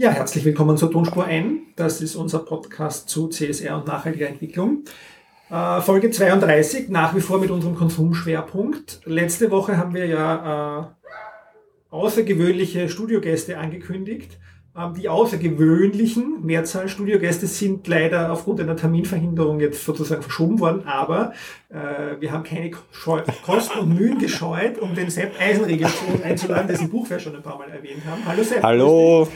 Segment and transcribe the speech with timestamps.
[0.00, 1.62] Ja, herzlich willkommen zur Tonspur N.
[1.74, 4.84] Das ist unser Podcast zu CSR und nachhaltiger Entwicklung.
[5.50, 9.00] Äh, Folge 32, nach wie vor mit unserem Konsumschwerpunkt.
[9.06, 10.84] Letzte Woche haben wir ja äh,
[11.90, 14.38] außergewöhnliche Studiogäste angekündigt.
[14.76, 21.32] Ähm, die außergewöhnlichen Mehrzahl Studiogäste sind leider aufgrund einer Terminverhinderung jetzt sozusagen verschoben worden, aber
[21.70, 25.88] äh, wir haben keine Kosten und Mühen gescheut, um den Sepp Eisenregel
[26.22, 28.24] einzuladen, dessen Buch wir schon ein paar Mal erwähnt haben.
[28.24, 28.62] Hallo Sepp.
[28.62, 29.26] Hallo.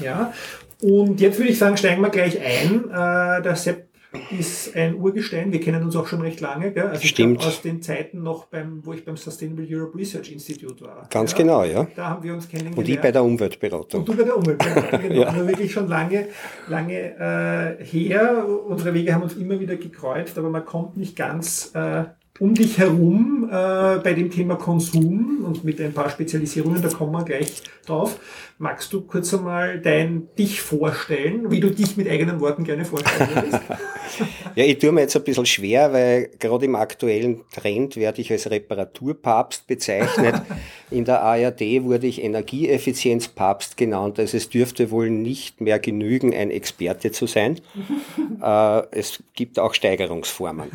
[0.00, 0.32] Ja?
[0.82, 2.90] Und jetzt würde ich sagen, steigen wir gleich ein.
[2.90, 3.92] Äh, der Sepp
[4.36, 5.52] ist ein Urgestein.
[5.52, 6.72] Wir kennen uns auch schon recht lange.
[6.72, 6.88] Gell?
[6.88, 7.38] Also Stimmt.
[7.38, 11.06] aus den Zeiten noch, beim, wo ich beim Sustainable Europe Research Institute war.
[11.10, 11.38] Ganz ja?
[11.38, 11.86] genau, ja.
[11.96, 12.78] Da haben wir uns kennengelernt.
[12.78, 14.00] Und ich bei der Umweltberatung.
[14.00, 15.22] Und du bei der Umweltberatung, genau.
[15.22, 15.28] ja.
[15.28, 16.26] Also wirklich schon lange,
[16.68, 18.44] lange äh, her.
[18.66, 22.04] Unsere Wege haben uns immer wieder gekreuzt, aber man kommt nicht ganz äh,
[22.38, 27.12] um dich herum äh, bei dem Thema Konsum und mit ein paar Spezialisierungen, da kommen
[27.12, 28.18] wir gleich drauf.
[28.56, 33.28] Magst du kurz einmal dein dich vorstellen, wie du dich mit eigenen Worten gerne vorstellen
[33.34, 33.60] würdest?
[34.54, 38.30] ja, ich tue mir jetzt ein bisschen schwer, weil gerade im aktuellen Trend werde ich
[38.30, 40.40] als Reparaturpapst bezeichnet.
[40.90, 44.18] In der ARD wurde ich Energieeffizienzpapst genannt.
[44.18, 47.60] Also es dürfte wohl nicht mehr genügen, ein Experte zu sein.
[48.42, 50.70] äh, es gibt auch Steigerungsformen.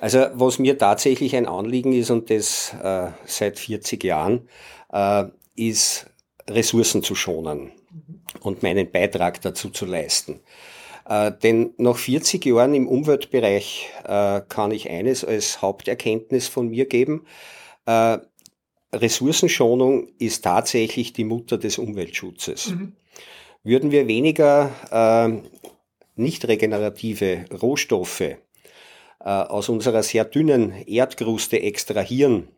[0.00, 4.48] Also was mir tatsächlich ein Anliegen ist und das äh, seit 40 Jahren,
[4.92, 5.24] äh,
[5.56, 6.06] ist
[6.48, 7.72] Ressourcen zu schonen
[8.40, 10.40] und meinen Beitrag dazu zu leisten.
[11.06, 16.86] Äh, denn nach 40 Jahren im Umweltbereich äh, kann ich eines als Haupterkenntnis von mir
[16.86, 17.26] geben.
[17.86, 18.18] Äh,
[18.92, 22.70] Ressourcenschonung ist tatsächlich die Mutter des Umweltschutzes.
[22.70, 22.92] Mhm.
[23.62, 25.48] Würden wir weniger äh,
[26.16, 28.36] nicht regenerative Rohstoffe
[29.28, 32.48] aus unserer sehr dünnen Erdkruste extrahieren,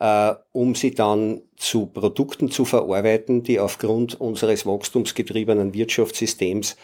[0.00, 6.76] äh, um sie dann zu Produkten zu verarbeiten, die aufgrund unseres wachstumsgetriebenen Wirtschaftssystems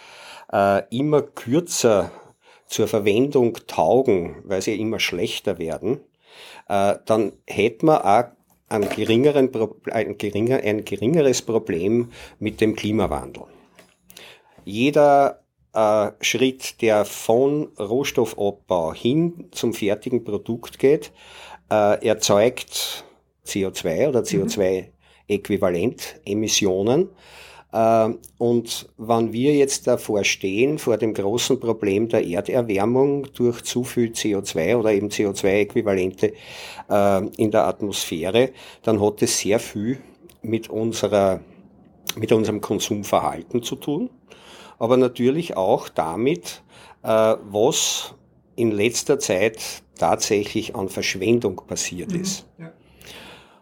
[0.53, 2.11] äh, immer kürzer
[2.67, 6.01] zur Verwendung taugen, weil sie immer schlechter werden,
[6.69, 8.31] dann hätten wir auch
[8.71, 9.51] ein, geringeren,
[9.91, 13.43] ein, geringer, ein geringeres Problem mit dem Klimawandel.
[14.65, 15.40] Jeder
[15.73, 21.13] äh, Schritt, der von Rohstoffabbau hin zum fertigen Produkt geht,
[21.71, 23.05] äh, erzeugt
[23.47, 27.09] CO2 oder CO2-Äquivalent-Emissionen.
[27.73, 33.85] Äh, und wenn wir jetzt davor stehen, vor dem großen Problem der Erderwärmung durch zu
[33.85, 36.33] viel CO2 oder eben CO2-Äquivalente
[36.89, 38.51] äh, in der Atmosphäre,
[38.83, 39.99] dann hat es sehr viel
[40.43, 41.41] mit unserer,
[42.17, 44.11] mit unserem Konsumverhalten zu tun
[44.81, 46.63] aber natürlich auch damit,
[47.03, 48.15] äh, was
[48.57, 52.47] in letzter Zeit tatsächlich an Verschwendung passiert mhm, ist.
[52.59, 52.73] Ja.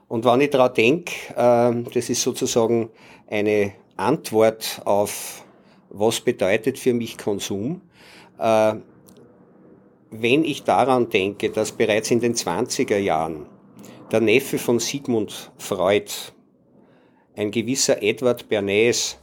[0.06, 2.88] Und wenn ich daran denke, äh, das ist sozusagen
[3.26, 5.44] eine Antwort auf,
[5.90, 7.82] was bedeutet für mich Konsum,
[8.38, 8.74] äh,
[10.10, 13.46] wenn ich daran denke, dass bereits in den 20er Jahren
[14.12, 16.10] der Neffe von Sigmund Freud,
[17.36, 19.18] ein gewisser Edward Bernays,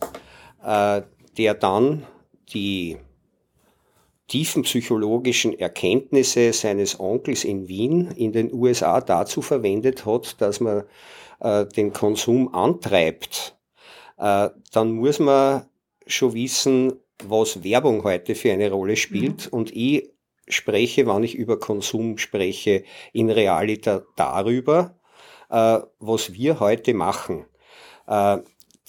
[1.38, 2.06] der dann
[2.54, 2.98] die
[4.28, 10.84] tiefen psychologischen Erkenntnisse seines Onkels in Wien in den USA dazu verwendet hat, dass man
[11.40, 13.56] äh, den Konsum antreibt,
[14.18, 15.66] äh, dann muss man
[16.08, 19.48] schon wissen, was Werbung heute für eine Rolle spielt.
[19.48, 19.58] Mhm.
[19.58, 20.10] Und ich
[20.48, 24.96] spreche, wenn ich über Konsum spreche, in Realität darüber,
[25.50, 27.46] äh, was wir heute machen.
[28.08, 28.40] Äh,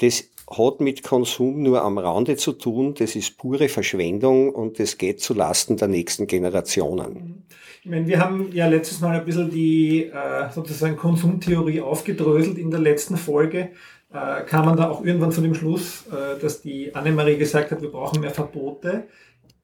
[0.01, 2.95] das hat mit Konsum nur am Rande zu tun.
[2.95, 7.45] Das ist pure Verschwendung und das geht zu Lasten der nächsten Generationen.
[7.83, 12.71] Ich meine, wir haben ja letztes Mal ein bisschen die äh, sozusagen Konsumtheorie aufgedröselt in
[12.71, 13.71] der letzten Folge.
[14.13, 17.83] Äh, kam man da auch irgendwann zu dem Schluss, äh, dass die Annemarie gesagt hat,
[17.83, 19.05] wir brauchen mehr Verbote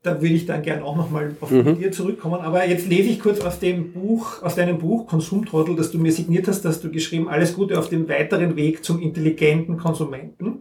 [0.03, 1.79] da würde ich dann gern auch nochmal auf mhm.
[1.79, 2.41] dir zurückkommen.
[2.41, 6.11] Aber jetzt lese ich kurz aus dem Buch, aus deinem Buch Konsumtrottel, das du mir
[6.11, 10.59] signiert hast, dass du geschrieben, alles Gute auf dem weiteren Weg zum intelligenten Konsumenten.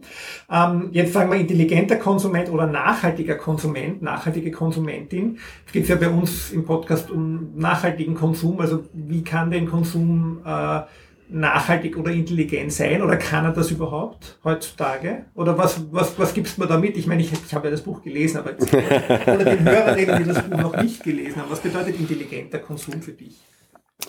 [0.48, 5.38] Ähm, jetzt sagen wir intelligenter Konsument oder nachhaltiger Konsument, nachhaltige Konsumentin.
[5.66, 8.60] Es geht ja bei uns im Podcast um nachhaltigen Konsum.
[8.60, 10.82] Also wie kann denn Konsum äh,
[11.32, 15.26] nachhaltig oder intelligent sein oder kann er das überhaupt heutzutage?
[15.34, 16.96] Oder was, was, was gibst du mir damit?
[16.96, 20.42] Ich meine, ich, ich habe ja das Buch gelesen, aber oder den Hörern, die das
[20.42, 23.36] Buch noch nicht gelesen haben, was bedeutet intelligenter Konsum für dich?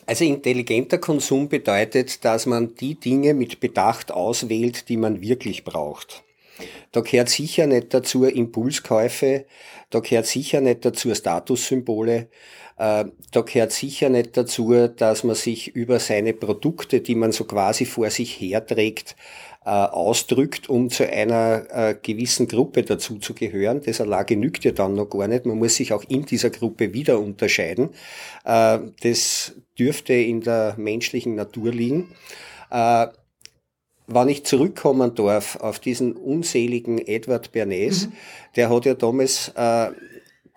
[0.05, 6.23] Also intelligenter Konsum bedeutet, dass man die Dinge mit Bedacht auswählt, die man wirklich braucht.
[6.91, 9.45] Da gehört sicher nicht dazu Impulskäufe,
[9.89, 12.27] da gehört sicher nicht dazu Statussymbole,
[12.83, 17.85] da gehört sicher nicht dazu, dass man sich über seine Produkte, die man so quasi
[17.85, 19.15] vor sich herträgt,
[19.65, 23.81] äh, ausdrückt, um zu einer äh, gewissen Gruppe dazu zu gehören.
[23.85, 25.45] Das allein genügt ja dann noch gar nicht.
[25.45, 27.91] Man muss sich auch in dieser Gruppe wieder unterscheiden.
[28.43, 32.13] Das dürfte in der menschlichen Natur liegen.
[32.69, 38.13] Wenn ich zurückkommen darf auf diesen unseligen Edward Bernays, mhm.
[38.57, 39.53] der hat ja damals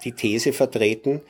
[0.05, 1.21] die These vertreten, äh,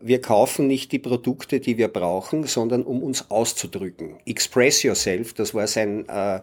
[0.00, 4.18] wir kaufen nicht die Produkte, die wir brauchen, sondern um uns auszudrücken.
[4.26, 6.40] Express yourself, das war sein, äh, äh,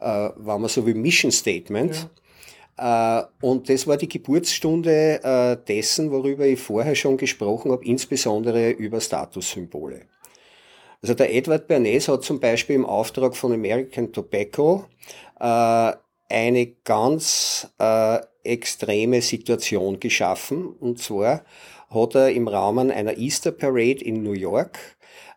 [0.00, 2.08] war mal so wie Mission Statement.
[2.78, 3.20] Ja.
[3.20, 8.70] Äh, und das war die Geburtsstunde äh, dessen, worüber ich vorher schon gesprochen habe, insbesondere
[8.70, 10.02] über Statussymbole.
[11.02, 14.86] Also der Edward Bernays hat zum Beispiel im Auftrag von American Tobacco
[15.38, 15.92] äh,
[16.28, 20.68] eine ganz äh, extreme Situation geschaffen.
[20.68, 21.44] Und zwar
[21.94, 24.78] hat er im Rahmen einer Easter Parade in New York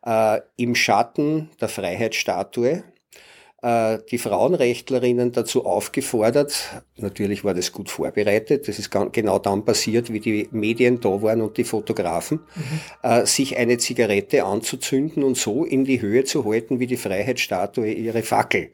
[0.05, 2.83] äh, im Schatten der Freiheitsstatue
[3.63, 10.13] äh, die Frauenrechtlerinnen dazu aufgefordert, natürlich war das gut vorbereitet, das ist genau dann passiert,
[10.13, 12.79] wie die Medien da waren und die Fotografen, mhm.
[13.01, 17.91] äh, sich eine Zigarette anzuzünden und so in die Höhe zu halten, wie die Freiheitsstatue
[17.91, 18.69] ihre Fackel.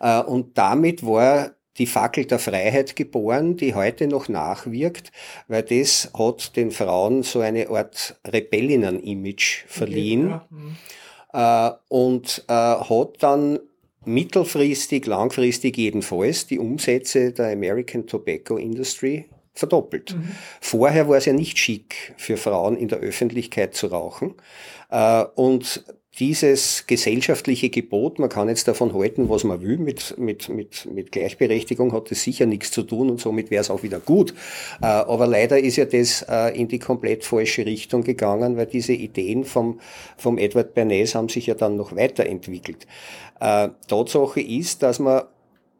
[0.00, 5.10] Äh, und damit war die Fackel der Freiheit geboren, die heute noch nachwirkt,
[5.48, 10.46] weil das hat den Frauen so eine Art Rebellinnen-Image verliehen ja.
[10.50, 10.76] mhm.
[11.32, 13.58] äh, und äh, hat dann
[14.04, 20.14] mittelfristig, langfristig jedenfalls die Umsätze der American Tobacco Industry verdoppelt.
[20.14, 20.30] Mhm.
[20.60, 24.34] Vorher war es ja nicht schick für Frauen in der Öffentlichkeit zu rauchen.
[24.90, 25.84] Äh, und
[26.20, 31.10] dieses gesellschaftliche Gebot, man kann jetzt davon halten, was man will, mit, mit, mit, mit
[31.10, 34.32] Gleichberechtigung hat das sicher nichts zu tun und somit wäre es auch wieder gut.
[34.80, 38.92] Äh, aber leider ist ja das äh, in die komplett falsche Richtung gegangen, weil diese
[38.92, 39.80] Ideen vom,
[40.16, 42.86] vom Edward Bernays haben sich ja dann noch weiterentwickelt.
[43.40, 45.22] Äh, Tatsache ist, dass man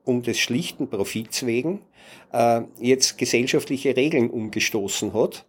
[0.05, 1.81] um des schlichten Profits wegen
[2.81, 5.47] jetzt gesellschaftliche Regeln umgestoßen hat,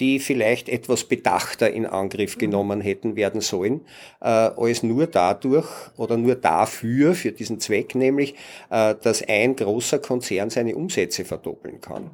[0.00, 2.40] die vielleicht etwas bedachter in Angriff mhm.
[2.40, 3.82] genommen hätten werden sollen,
[4.20, 8.34] äh, als nur dadurch oder nur dafür, für diesen Zweck nämlich,
[8.70, 12.04] äh, dass ein großer Konzern seine Umsätze verdoppeln kann.
[12.04, 12.10] Mhm.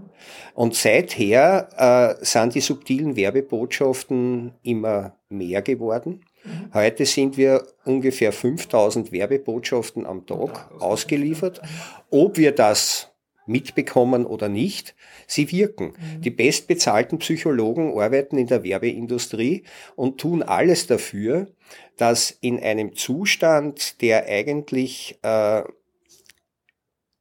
[0.54, 6.24] Und seither äh, sind die subtilen Werbebotschaften immer mehr geworden.
[6.44, 6.74] Mhm.
[6.74, 11.62] Heute sind wir ungefähr 5000 Werbebotschaften am Tag ausgeliefert.
[12.10, 13.12] Ob wir das
[13.46, 14.94] mitbekommen oder nicht,
[15.26, 15.94] sie wirken.
[15.96, 16.22] Mhm.
[16.22, 19.64] Die bestbezahlten Psychologen arbeiten in der Werbeindustrie
[19.94, 21.48] und tun alles dafür,
[21.96, 25.62] dass in einem Zustand, der eigentlich äh,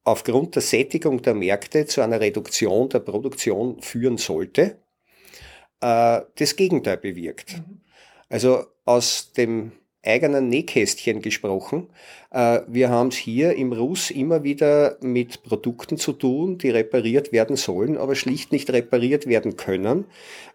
[0.04, 4.77] aufgrund der Sättigung der Märkte zu einer Reduktion der Produktion führen sollte,
[5.81, 7.57] äh, das Gegenteil bewirkt.
[7.57, 7.81] Mhm.
[8.30, 9.72] Also aus dem
[10.05, 11.87] eigenen Nähkästchen gesprochen.
[12.31, 17.31] Äh, wir haben es hier im Russ immer wieder mit Produkten zu tun, die repariert
[17.31, 20.05] werden sollen, aber schlicht nicht repariert werden können,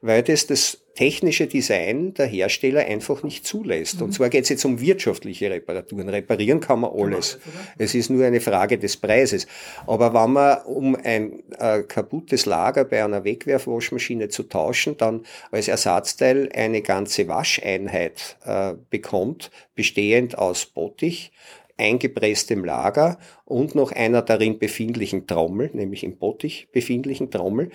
[0.02, 3.96] weil das das technische Design der Hersteller einfach nicht zulässt.
[3.96, 4.06] Mhm.
[4.06, 6.08] Und zwar geht es jetzt um wirtschaftliche Reparaturen.
[6.08, 7.38] Reparieren kann man alles.
[7.78, 9.46] Es ist nur eine Frage des Preises.
[9.86, 15.68] Aber wenn man, um ein äh, kaputtes Lager bei einer Wegwerfwaschmaschine zu tauschen, dann als
[15.68, 21.32] Ersatzteil eine ganze Wascheinheit äh, bekommt, bestehend aus Bottich,
[21.80, 27.70] eingepresstem Lager und noch einer darin befindlichen Trommel, nämlich im Bottich befindlichen Trommel,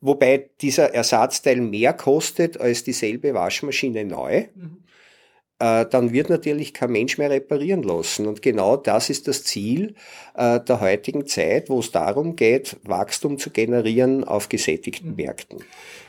[0.00, 4.44] wobei dieser Ersatzteil mehr kostet als dieselbe Waschmaschine neu.
[4.54, 4.78] Mhm.
[5.58, 8.26] Äh, dann wird natürlich kein Mensch mehr reparieren lassen.
[8.26, 9.94] Und genau das ist das Ziel
[10.34, 15.16] äh, der heutigen Zeit, wo es darum geht, Wachstum zu generieren auf gesättigten mhm.
[15.16, 15.64] Märkten.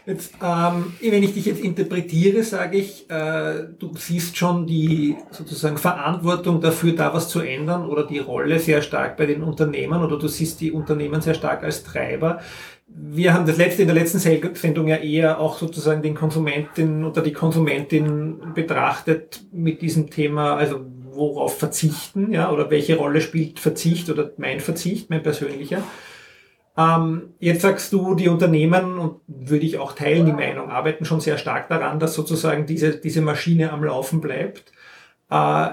[0.06, 5.77] Jetzt, ähm, wenn ich dich jetzt interpretiere, sage ich, äh, du siehst schon die sozusagen
[5.77, 10.17] Verantwortung dafür, da was zu ändern oder die Rolle sehr stark bei den Unternehmen oder
[10.17, 12.41] du siehst die Unternehmen sehr stark als Treiber.
[12.88, 17.22] Wir haben das letzte in der letzten Sendung ja eher auch sozusagen den Konsumenten oder
[17.22, 24.10] die Konsumentin betrachtet mit diesem Thema, also worauf verzichten, ja, oder welche Rolle spielt Verzicht
[24.10, 25.84] oder mein Verzicht, mein persönlicher.
[26.77, 31.22] Ähm, jetzt sagst du, die Unternehmen, und würde ich auch teilen, die Meinung, arbeiten schon
[31.22, 34.72] sehr stark daran, dass sozusagen diese, diese Maschine am Laufen bleibt.
[35.29, 35.70] äh,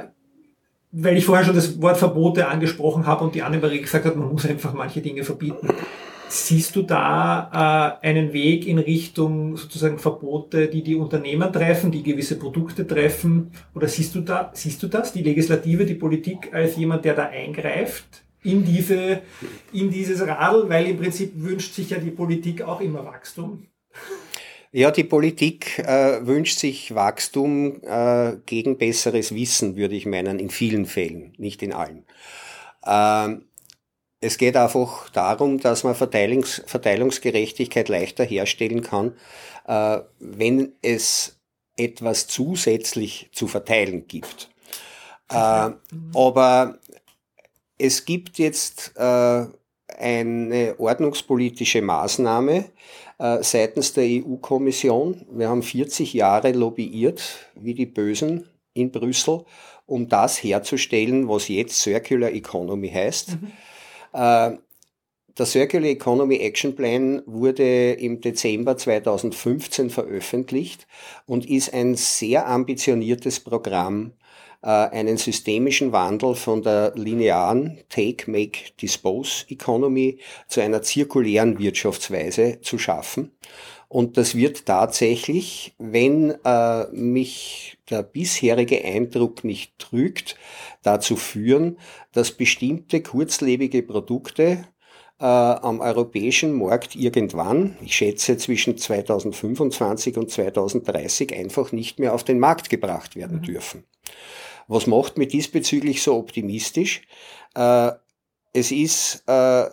[0.97, 4.30] weil ich vorher schon das Wort Verbote angesprochen habe und die Annemarie gesagt hat, man
[4.30, 5.68] muss einfach manche Dinge verbieten.
[6.34, 12.02] Siehst du da äh, einen Weg in Richtung sozusagen Verbote, die die Unternehmen treffen, die
[12.02, 13.52] gewisse Produkte treffen?
[13.72, 17.26] Oder siehst du da, siehst du das, die Legislative, die Politik als jemand, der da
[17.26, 19.22] eingreift in diese,
[19.72, 20.68] in dieses Radl?
[20.68, 23.68] Weil im Prinzip wünscht sich ja die Politik auch immer Wachstum.
[24.72, 30.50] Ja, die Politik äh, wünscht sich Wachstum äh, gegen besseres Wissen, würde ich meinen, in
[30.50, 32.04] vielen Fällen, nicht in allen.
[32.84, 33.44] Ähm,
[34.24, 39.14] es geht einfach darum, dass man Verteilungs Verteilungsgerechtigkeit leichter herstellen kann,
[39.66, 41.38] äh, wenn es
[41.76, 44.50] etwas zusätzlich zu verteilen gibt.
[45.30, 45.70] Äh,
[46.14, 46.78] aber
[47.76, 49.46] es gibt jetzt äh,
[49.98, 52.70] eine ordnungspolitische Maßnahme
[53.18, 55.26] äh, seitens der EU-Kommission.
[55.30, 59.44] Wir haben 40 Jahre lobbyiert, wie die Bösen in Brüssel,
[59.86, 63.42] um das herzustellen, was jetzt Circular Economy heißt.
[63.42, 63.52] Mhm.
[64.14, 64.56] Äh,
[65.37, 70.87] der Circular Economy Action Plan wurde im Dezember 2015 veröffentlicht
[71.26, 74.12] und ist ein sehr ambitioniertes Programm,
[74.62, 82.61] äh, einen systemischen Wandel von der linearen Take, Make, Dispose Economy zu einer zirkulären Wirtschaftsweise
[82.61, 83.33] zu schaffen.
[83.94, 90.34] Und das wird tatsächlich, wenn äh, mich der bisherige Eindruck nicht trügt,
[90.82, 91.78] dazu führen,
[92.10, 94.64] dass bestimmte kurzlebige Produkte
[95.20, 102.24] äh, am europäischen Markt irgendwann, ich schätze zwischen 2025 und 2030, einfach nicht mehr auf
[102.24, 103.42] den Markt gebracht werden mhm.
[103.42, 103.84] dürfen.
[104.66, 107.02] Was macht mich diesbezüglich so optimistisch?
[107.54, 107.92] Äh,
[108.52, 109.70] es ist äh,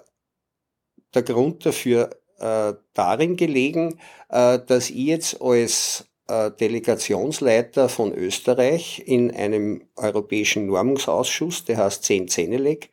[1.13, 9.03] der Grund dafür äh, darin gelegen, äh, dass ich jetzt als äh, Delegationsleiter von Österreich
[9.05, 12.89] in einem europäischen Normungsausschuss, der heißt 10 Zenelec,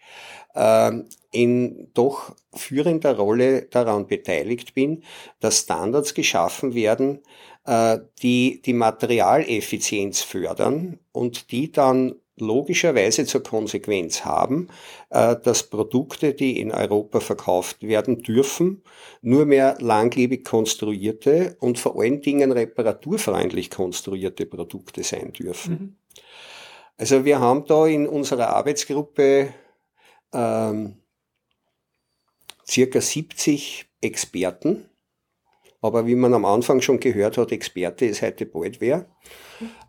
[0.55, 0.93] äh,
[1.31, 5.05] in doch führender Rolle daran beteiligt bin,
[5.41, 7.21] dass Standards geschaffen werden,
[7.65, 14.69] äh, die die Materialeffizienz fördern und die dann logischerweise zur Konsequenz haben,
[15.11, 18.83] äh, dass Produkte, die in Europa verkauft werden dürfen,
[19.23, 25.73] nur mehr langlebig konstruierte und vor allen Dingen reparaturfreundlich konstruierte Produkte sein dürfen.
[25.73, 25.97] Mhm.
[26.97, 29.55] Also wir haben da in unserer Arbeitsgruppe
[30.33, 30.97] ähm,
[32.69, 34.89] circa 70 Experten,
[35.81, 39.07] aber wie man am Anfang schon gehört hat, Experte ist heute bald wer.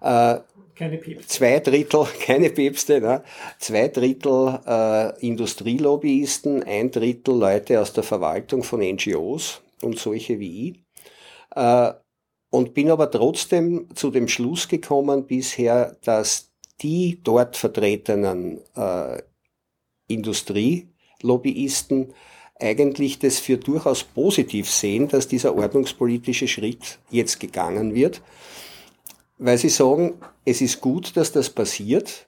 [0.02, 0.40] Äh,
[0.80, 1.28] keine Päpste.
[1.28, 3.24] Zwei Drittel, keine Päpste, ne?
[3.60, 10.70] zwei Drittel äh, Industrielobbyisten, ein Drittel Leute aus der Verwaltung von NGOs und solche wie
[10.70, 10.80] ich.
[11.56, 11.92] Äh,
[12.52, 16.50] und bin aber trotzdem zu dem Schluss gekommen bisher, dass
[16.82, 19.22] die dort vertretenen äh,
[20.08, 22.12] Industrielobbyisten
[22.56, 28.24] eigentlich das für durchaus positiv sehen, dass dieser ordnungspolitische Schritt jetzt gegangen wird
[29.40, 32.28] weil sie sagen, es ist gut, dass das passiert.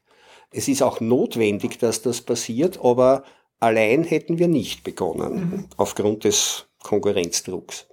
[0.52, 3.24] Es ist auch notwendig, dass das passiert, aber
[3.60, 5.66] allein hätten wir nicht begonnen, mhm.
[5.78, 7.88] aufgrund des Konkurrenzdrucks.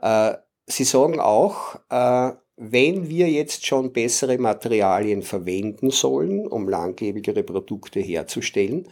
[0.00, 0.34] Äh,
[0.66, 8.00] sie sagen auch, äh, wenn wir jetzt schon bessere Materialien verwenden sollen, um langlebigere Produkte
[8.00, 8.88] herzustellen,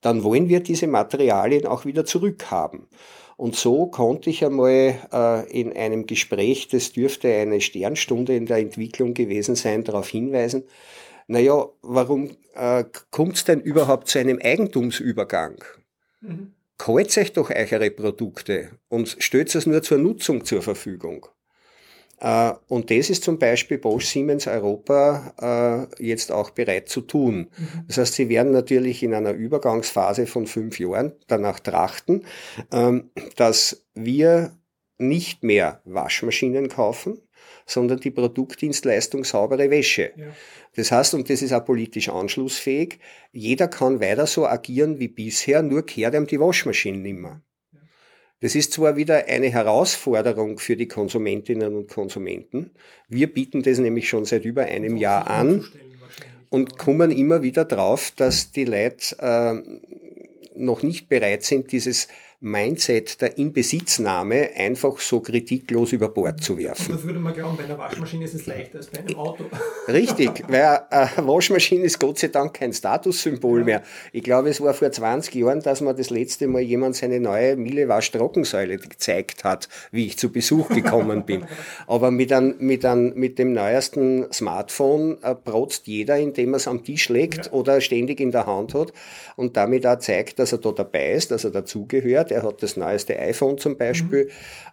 [0.00, 2.88] dann wollen wir diese Materialien auch wieder zurückhaben.
[3.36, 8.58] Und so konnte ich einmal äh, in einem Gespräch, das dürfte eine Sternstunde in der
[8.58, 10.64] Entwicklung gewesen sein, darauf hinweisen,
[11.26, 15.64] naja, warum äh, kommt es denn überhaupt zu einem Eigentumsübergang?
[16.20, 16.52] Mhm.
[16.76, 21.26] Kalt euch doch eure Produkte und stellt es nur zur Nutzung zur Verfügung.
[22.24, 27.50] Äh, und das ist zum Beispiel Bosch Siemens Europa äh, jetzt auch bereit zu tun.
[27.56, 27.84] Mhm.
[27.86, 32.24] Das heißt, sie werden natürlich in einer Übergangsphase von fünf Jahren danach trachten,
[32.72, 34.56] ähm, dass wir
[34.96, 37.20] nicht mehr Waschmaschinen kaufen,
[37.66, 40.12] sondern die Produktdienstleistung saubere Wäsche.
[40.16, 40.26] Ja.
[40.76, 43.00] Das heißt, und das ist auch politisch anschlussfähig,
[43.32, 47.42] jeder kann weiter so agieren wie bisher, nur kehrt ihm die Waschmaschine nimmer.
[48.40, 52.70] Das ist zwar wieder eine Herausforderung für die Konsumentinnen und Konsumenten.
[53.08, 55.64] Wir bieten das nämlich schon seit über einem Jahr an
[56.50, 59.62] und kommen immer wieder drauf, dass die Leute äh,
[60.56, 62.08] noch nicht bereit sind, dieses
[62.44, 66.92] Mindset der Inbesitznahme einfach so kritiklos über Bord zu werfen.
[66.92, 69.44] Und das würde man glauben, bei einer Waschmaschine ist es leichter als bei einem Auto.
[69.88, 73.64] Richtig, weil eine Waschmaschine ist Gott sei Dank kein Statussymbol ja.
[73.64, 73.82] mehr.
[74.12, 77.56] Ich glaube, es war vor 20 Jahren, dass man das letzte Mal jemand seine neue
[77.56, 81.46] Miele Waschtrockensäule gezeigt hat, wie ich zu Besuch gekommen bin.
[81.86, 86.68] Aber mit, ein, mit, ein, mit dem neuesten Smartphone äh, protzt jeder, indem er es
[86.68, 87.52] am Tisch legt ja.
[87.52, 88.92] oder ständig in der Hand hat
[89.36, 92.76] und damit auch zeigt, dass er da dabei ist, dass er dazugehört er hat das
[92.76, 94.24] neueste iPhone zum Beispiel.
[94.24, 94.30] Mhm.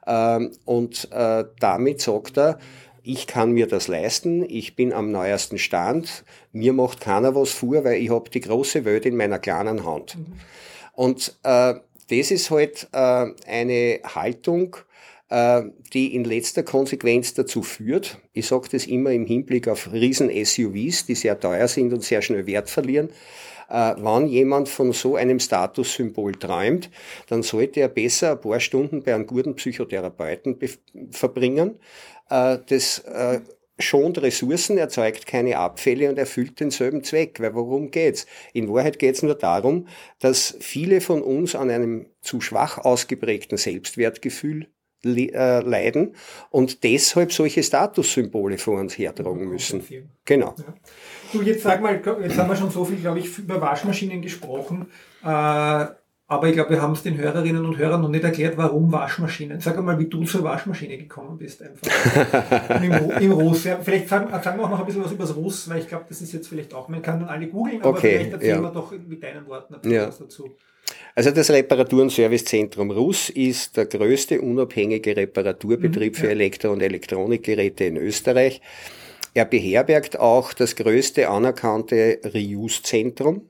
[0.07, 2.59] Ähm, und äh, damit sagt er,
[3.03, 7.83] ich kann mir das leisten, ich bin am neuesten Stand, mir macht keiner was vor,
[7.83, 10.17] weil ich habe die große Welt in meiner kleinen Hand.
[10.17, 10.25] Mhm.
[10.93, 11.75] Und äh,
[12.09, 14.75] das ist halt äh, eine Haltung,
[15.31, 21.15] die in letzter Konsequenz dazu führt, ich sage das immer im Hinblick auf Riesen-SUVs, die
[21.15, 23.11] sehr teuer sind und sehr schnell Wert verlieren,
[23.71, 26.89] äh, wenn jemand von so einem Statussymbol träumt,
[27.29, 30.59] dann sollte er besser ein paar Stunden bei einem guten Psychotherapeuten
[31.11, 31.79] verbringen.
[32.29, 33.39] Äh, das äh,
[33.79, 37.39] schont Ressourcen, erzeugt keine Abfälle und erfüllt denselben Zweck.
[37.39, 38.25] Weil worum geht's?
[38.53, 39.87] In Wahrheit geht's nur darum,
[40.19, 44.67] dass viele von uns an einem zu schwach ausgeprägten Selbstwertgefühl
[45.03, 46.15] äh, leiden
[46.49, 49.83] und deshalb solche Statussymbole vor uns hertragen müssen.
[50.25, 50.55] Genau.
[50.57, 50.73] Ja.
[51.33, 54.87] Du, jetzt sag mal, jetzt haben wir schon so viel, glaube ich, über Waschmaschinen gesprochen.
[55.23, 55.85] Äh,
[56.31, 59.59] aber ich glaube, wir haben es den Hörerinnen und Hörern noch nicht erklärt, warum Waschmaschinen.
[59.59, 61.89] Sag mal, wie du zur Waschmaschine gekommen bist einfach.
[62.81, 63.65] Im, im Russ.
[63.65, 65.89] Ja, vielleicht sagen, sagen, wir auch noch ein bisschen was über das Russ, weil ich
[65.89, 68.55] glaube, das ist jetzt vielleicht auch, man kann dann alle googeln, aber okay, vielleicht erzählen
[68.55, 68.61] ja.
[68.61, 70.07] wir doch mit deinen Worten ja.
[70.07, 70.55] was dazu.
[71.15, 76.81] Also das Reparatur- und Servicezentrum Russ ist der größte unabhängige Reparaturbetrieb mhm, für Elektro- und
[76.81, 78.61] Elektronikgeräte in Österreich.
[79.33, 83.49] Er beherbergt auch das größte anerkannte Reuse-Zentrum.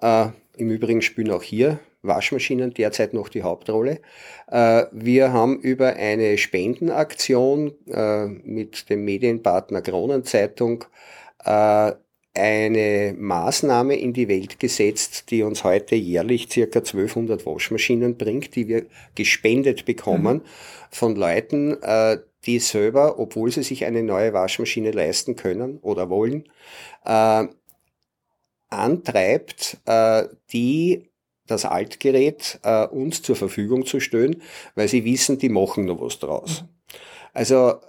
[0.00, 4.00] Äh, Im Übrigen spielen auch hier Waschmaschinen derzeit noch die Hauptrolle.
[4.50, 10.84] Äh, wir haben über eine Spendenaktion äh, mit dem Medienpartner Kronenzeitung
[11.44, 11.92] äh,
[12.34, 18.68] eine Maßnahme in die Welt gesetzt, die uns heute jährlich circa 1200 Waschmaschinen bringt, die
[18.68, 20.42] wir gespendet bekommen mhm.
[20.90, 26.44] von Leuten, äh, die selber, obwohl sie sich eine neue Waschmaschine leisten können oder wollen,
[27.04, 27.46] äh,
[28.68, 31.08] antreibt, äh, die
[31.46, 34.42] das Altgerät uns zur Verfügung zu stellen,
[34.74, 36.60] weil sie wissen, die machen noch was draus.
[36.60, 36.68] Mhm.
[37.32, 37.80] Also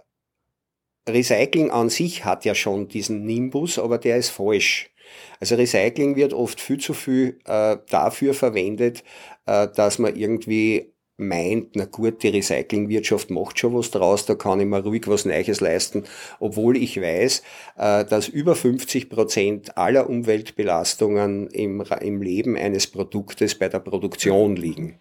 [1.13, 4.91] Recycling an sich hat ja schon diesen Nimbus, aber der ist falsch.
[5.39, 9.03] Also Recycling wird oft viel zu viel äh, dafür verwendet,
[9.45, 14.59] äh, dass man irgendwie meint, na gut, die Recyclingwirtschaft macht schon was draus, da kann
[14.59, 16.05] ich mir ruhig was Neues leisten,
[16.39, 17.43] obwohl ich weiß,
[17.77, 24.55] äh, dass über 50 Prozent aller Umweltbelastungen im, im Leben eines Produktes bei der Produktion
[24.55, 24.99] liegen.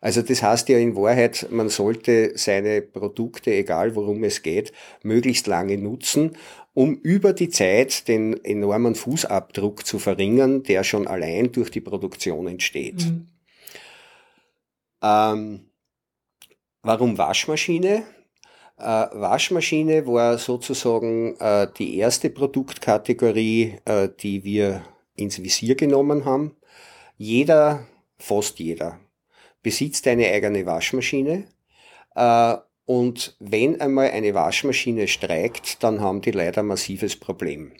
[0.00, 5.46] Also das heißt ja in Wahrheit, man sollte seine Produkte, egal worum es geht, möglichst
[5.46, 6.36] lange nutzen,
[6.72, 12.46] um über die Zeit den enormen Fußabdruck zu verringern, der schon allein durch die Produktion
[12.46, 13.04] entsteht.
[13.04, 13.26] Mhm.
[15.02, 15.70] Ähm,
[16.82, 18.04] warum Waschmaschine?
[18.78, 24.82] Äh, Waschmaschine war sozusagen äh, die erste Produktkategorie, äh, die wir
[25.14, 26.56] ins Visier genommen haben.
[27.18, 27.86] Jeder,
[28.18, 28.98] fast jeder,
[29.62, 31.44] besitzt eine eigene Waschmaschine.
[32.14, 37.72] Äh, und wenn einmal eine Waschmaschine streikt, dann haben die leider ein massives Problem.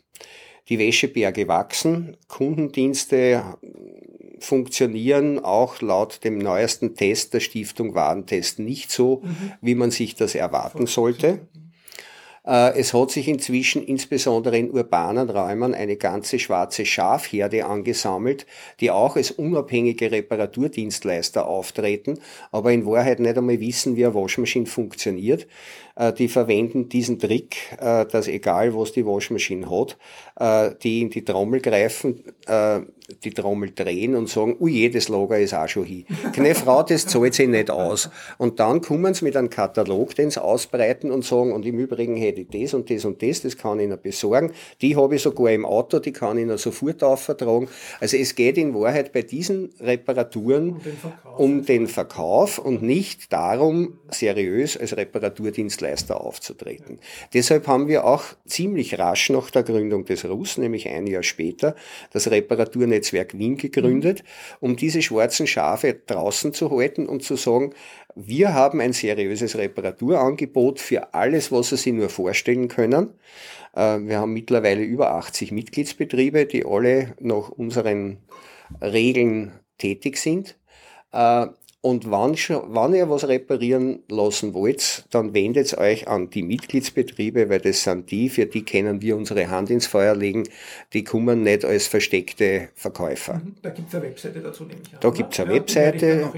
[0.68, 3.56] Die Wäscheberge wachsen, Kundendienste
[4.38, 9.52] funktionieren auch laut dem neuesten Test der Stiftung Warentest nicht so, mhm.
[9.60, 11.48] wie man sich das erwarten sollte.
[12.46, 18.46] Äh, es hat sich inzwischen insbesondere in urbanen Räumen eine ganze schwarze Schafherde angesammelt,
[18.80, 22.18] die auch als unabhängige Reparaturdienstleister auftreten,
[22.50, 25.46] aber in Wahrheit nicht einmal wissen, wie eine Waschmaschine funktioniert.
[25.96, 29.96] Äh, die verwenden diesen Trick, äh, dass egal was die Waschmaschine hat,
[30.82, 32.24] die in die Trommel greifen,
[33.24, 36.06] die Trommel drehen und sagen, ui, jedes Lager ist auch schon hin.
[36.32, 38.08] Keine Frau, das zahlt sich nicht aus.
[38.38, 42.16] Und dann kommen sie mit einem Katalog, den sie ausbreiten und sagen, und im Übrigen
[42.16, 44.52] hätte ich das und das und das, das kann ich Ihnen besorgen.
[44.80, 47.68] Die habe ich sogar im Auto, die kann ich Ihnen sofort aufvertragen.
[48.00, 52.82] Also es geht in Wahrheit bei diesen Reparaturen um den Verkauf, um den Verkauf und
[52.82, 54.96] nicht darum, seriös als
[55.80, 56.98] Reparaturdienstleister aufzutreten.
[57.34, 61.74] Deshalb haben wir auch ziemlich rasch nach der Gründung des RUS, nämlich ein Jahr später,
[62.12, 64.22] das Reparaturnetzwerk Netzwerk Wien gegründet,
[64.60, 67.74] um diese schwarzen Schafe draußen zu halten und zu sagen,
[68.14, 73.14] wir haben ein seriöses Reparaturangebot für alles, was Sie sich nur vorstellen können.
[73.74, 78.18] Äh, wir haben mittlerweile über 80 Mitgliedsbetriebe, die alle nach unseren
[78.82, 80.56] Regeln tätig sind.
[81.82, 82.34] Äh, und wann,
[82.68, 88.10] wann ihr was reparieren lassen wollt, dann wendet euch an die Mitgliedsbetriebe, weil das sind
[88.10, 90.44] die, für die können wir unsere Hand ins Feuer legen.
[90.92, 93.34] Die kommen nicht als versteckte Verkäufer.
[93.34, 93.56] Mhm.
[93.62, 94.98] Da gibt es eine Webseite dazu, nehme ich an.
[95.00, 96.32] Da gibt es eine ja, Webseite,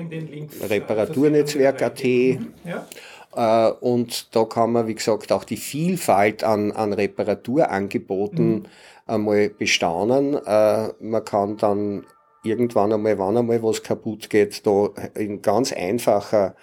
[0.69, 2.05] Reparaturnetzwerk.at.
[2.05, 2.55] Mhm.
[2.65, 2.87] Ja.
[3.35, 8.67] Äh, und da kann man, wie gesagt, auch die Vielfalt an, an Reparaturangeboten mhm.
[9.07, 10.35] einmal bestaunen.
[10.35, 12.05] Äh, man kann dann
[12.43, 16.55] irgendwann einmal, wann einmal was kaputt geht, da in ganz einfacher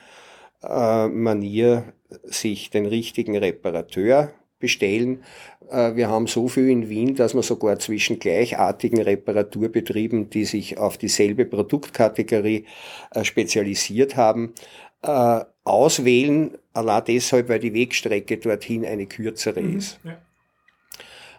[0.64, 5.24] äh, Manier sich den richtigen Reparateur bestellen.
[5.70, 10.78] Äh, wir haben so viel in Wien, dass man sogar zwischen gleichartigen Reparaturbetrieben, die sich
[10.78, 12.66] auf dieselbe Produktkategorie
[13.12, 14.54] äh, spezialisiert haben,
[15.02, 19.78] äh, auswählen, allein deshalb, weil die Wegstrecke dorthin eine kürzere mhm.
[19.78, 20.00] ist.
[20.04, 20.18] Ja.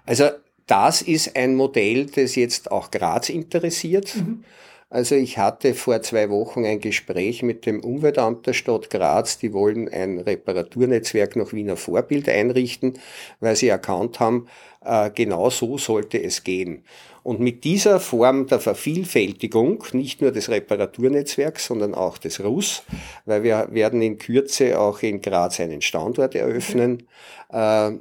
[0.06, 0.30] Also
[0.70, 4.14] das ist ein Modell, das jetzt auch Graz interessiert.
[4.16, 4.44] Mhm.
[4.88, 9.38] Also ich hatte vor zwei Wochen ein Gespräch mit dem Umweltamt der Stadt Graz.
[9.38, 12.94] Die wollen ein Reparaturnetzwerk nach Wiener Vorbild einrichten,
[13.38, 14.48] weil sie erkannt haben,
[14.84, 16.84] äh, genau so sollte es gehen.
[17.22, 22.82] Und mit dieser Form der Vervielfältigung, nicht nur des Reparaturnetzwerks, sondern auch des RUS,
[23.26, 27.06] weil wir werden in Kürze auch in Graz einen Standort eröffnen,
[27.50, 27.92] äh,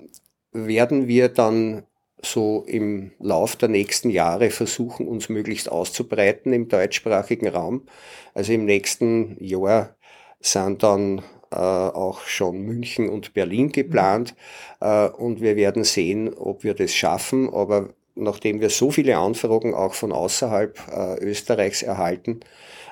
[0.54, 1.84] werden wir dann
[2.22, 7.84] so im Lauf der nächsten Jahre versuchen, uns möglichst auszubreiten im deutschsprachigen Raum.
[8.34, 9.96] Also im nächsten Jahr
[10.40, 11.20] sind dann
[11.52, 14.36] äh, auch schon München und Berlin geplant
[14.82, 17.50] äh, und wir werden sehen, ob wir das schaffen.
[17.54, 22.42] Aber nachdem wir so viele Anfragen auch von außerhalb äh, Österreichs erhalten,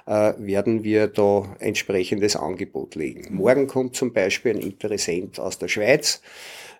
[0.08, 3.36] äh, werden wir da entsprechendes Angebot legen.
[3.36, 6.22] Morgen kommt zum Beispiel ein Interessent aus der Schweiz,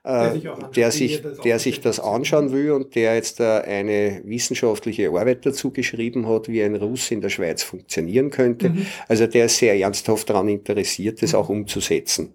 [0.08, 5.46] der sich, der sich, der sich das anschauen will und der jetzt eine wissenschaftliche Arbeit
[5.46, 8.70] dazu geschrieben hat, wie ein Russ in der Schweiz funktionieren könnte.
[8.70, 8.86] Mhm.
[9.08, 11.40] Also der ist sehr ernsthaft daran interessiert, das mhm.
[11.40, 12.34] auch umzusetzen.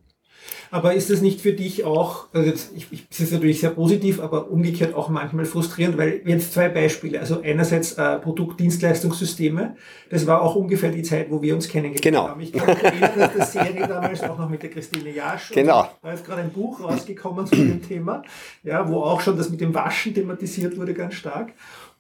[0.73, 3.69] Aber ist das nicht für dich auch, also jetzt, ich, ich, das ist natürlich sehr
[3.69, 7.21] positiv, aber umgekehrt auch manchmal frustrierend, weil jetzt zwei Beispiele.
[7.21, 9.77] Also einerseits äh, Produktdienstleistungssysteme,
[10.09, 12.27] das war auch ungefähr die Zeit, wo wir uns kennengelernt genau.
[12.27, 12.41] haben.
[12.41, 15.91] Ich kann mich erinnern, dass das Serie damals auch noch mit der Christine Jasch, genau.
[16.01, 18.23] da ist gerade ein Buch rausgekommen zu dem Thema,
[18.63, 21.53] ja, wo auch schon das mit dem Waschen thematisiert wurde ganz stark.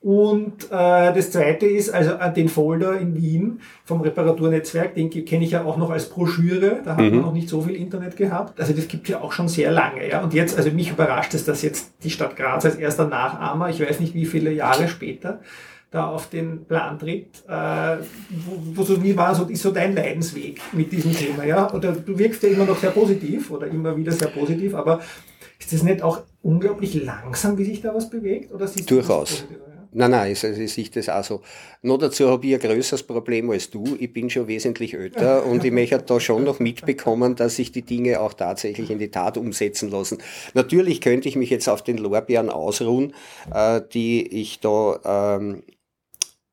[0.02, 5.44] Und äh, das zweite ist, also äh, den Folder in Wien vom Reparaturnetzwerk, den kenne
[5.44, 7.10] ich ja auch noch als Broschüre, da hat mhm.
[7.10, 8.58] man noch nicht so viel Internet gehabt.
[8.58, 10.08] Also das gibt ja auch schon sehr lange.
[10.10, 10.20] Ja.
[10.22, 13.80] Und jetzt, also mich überrascht es, dass jetzt die Stadt Graz als erster Nachahmer, ich
[13.80, 15.38] weiß nicht wie viele Jahre später,
[15.92, 17.44] da auf den Plan tritt.
[17.46, 17.98] Äh,
[18.44, 21.44] wo, wo so, wie war so, ist so dein Leidensweg mit diesem Thema?
[21.44, 21.72] Ja?
[21.72, 24.98] Oder du wirkst ja immer noch sehr positiv oder immer wieder sehr positiv, aber
[25.60, 28.52] ist das nicht auch unglaublich langsam, wie sich da was bewegt?
[28.52, 29.46] Oder siehst Durchaus.
[29.48, 31.42] Du Nein, nein, also ich sehe das auch so.
[31.82, 33.84] Nur dazu habe ich ein größeres Problem als du.
[34.00, 37.82] Ich bin schon wesentlich älter und ich möchte da schon noch mitbekommen, dass sich die
[37.82, 40.18] Dinge auch tatsächlich in die Tat umsetzen lassen.
[40.54, 43.14] Natürlich könnte ich mich jetzt auf den Lorbeeren ausruhen,
[43.52, 45.62] äh, die ich da ähm,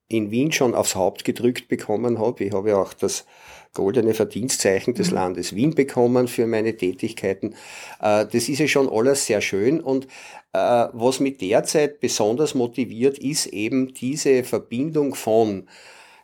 [0.09, 2.43] in Wien schon aufs Haupt gedrückt bekommen habe.
[2.43, 3.25] Ich habe ja auch das
[3.73, 5.15] goldene Verdienstzeichen des mhm.
[5.15, 7.53] Landes Wien bekommen für meine Tätigkeiten.
[8.01, 10.07] Äh, das ist ja schon alles sehr schön und
[10.51, 15.67] was mich derzeit besonders motiviert, ist eben diese Verbindung von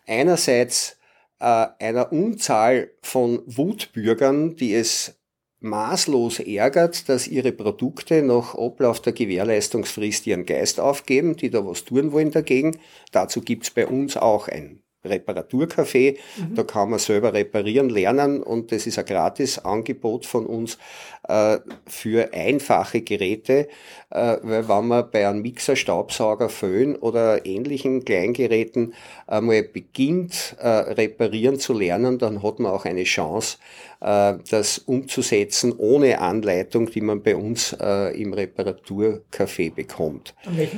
[0.07, 0.97] einerseits
[1.39, 5.19] äh, einer Unzahl von Wutbürgern, die es
[5.59, 11.83] maßlos ärgert, dass ihre Produkte nach Ablauf der Gewährleistungsfrist ihren Geist aufgeben, die da was
[11.83, 12.77] tun wollen dagegen.
[13.11, 16.17] Dazu gibt's bei uns auch ein Reparaturcafé.
[16.38, 16.55] Mhm.
[16.55, 20.77] Da kann man selber reparieren lernen und das ist ein Gratisangebot von uns
[21.27, 23.67] äh, für einfache Geräte,
[24.09, 28.93] äh, weil wenn man bei einem Mixer, Staubsauger, Föhn oder ähnlichen Kleingeräten
[29.27, 33.57] einmal beginnt, äh, reparieren zu lernen, dann hat man auch eine Chance,
[34.01, 40.35] äh, das umzusetzen ohne Anleitung, die man bei uns äh, im Reparaturcafé bekommt.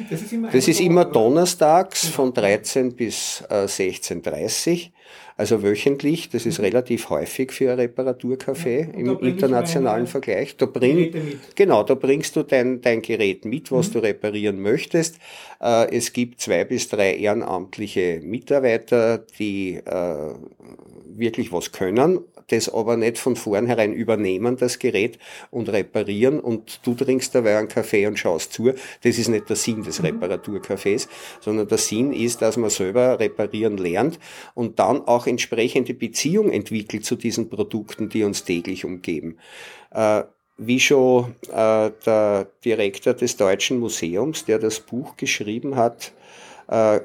[0.10, 4.92] Das ist immer, das ist immer donnerstags von 13 bis äh, 16.30
[5.36, 6.66] also wöchentlich, das ist mhm.
[6.66, 10.58] relativ häufig für ein Reparaturcafé ja, im internationalen Vergleich.
[10.58, 13.94] Da bring, genau, da bringst du dein, dein Gerät mit, was mhm.
[13.94, 15.18] du reparieren möchtest.
[15.62, 20.34] Äh, es gibt zwei bis drei ehrenamtliche Mitarbeiter, die äh,
[21.06, 25.20] wirklich was können das aber nicht von vornherein übernehmen, das Gerät,
[25.52, 28.74] und reparieren und du trinkst dabei einen Kaffee und schaust zu.
[29.04, 30.08] Das ist nicht der Sinn des mhm.
[30.08, 31.08] Reparaturcafés,
[31.42, 34.20] sondern der Sinn ist, dass man selber reparieren lernt
[34.54, 39.38] und dann auch entsprechende Beziehung entwickelt zu diesen Produkten, die uns täglich umgeben.
[39.92, 40.24] Äh,
[40.58, 46.14] wie schon äh, der Direktor des Deutschen Museums, der das Buch geschrieben hat,
[46.68, 47.00] äh,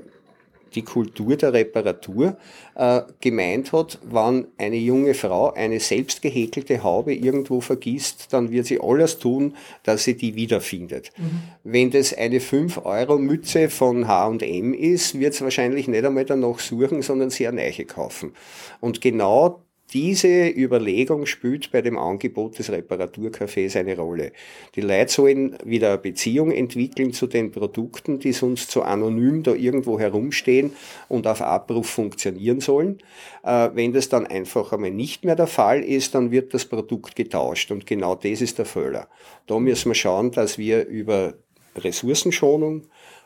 [0.75, 2.37] die Kultur der Reparatur
[2.75, 8.67] äh, gemeint hat, wenn eine junge Frau eine selbst gehäkelte Haube irgendwo vergisst, dann wird
[8.67, 11.13] sie alles tun, dass sie die wiederfindet.
[11.17, 11.43] Mhm.
[11.65, 17.31] Wenn das eine 5-Euro-Mütze von H&M ist, wird es wahrscheinlich nicht einmal danach suchen, sondern
[17.31, 18.33] sehr neiche kaufen.
[18.81, 24.33] Und genau diese Überlegung spielt bei dem Angebot des Reparaturcafés eine Rolle.
[24.75, 29.53] Die Leute sollen wieder eine Beziehung entwickeln zu den Produkten, die sonst so anonym da
[29.53, 30.73] irgendwo herumstehen
[31.09, 32.99] und auf Abruf funktionieren sollen.
[33.45, 37.17] Äh, wenn das dann einfach einmal nicht mehr der Fall ist, dann wird das Produkt
[37.17, 39.09] getauscht und genau das ist der Fehler.
[39.47, 41.35] Da müssen wir schauen, dass wir über
[41.77, 42.83] Ressourcenschonung,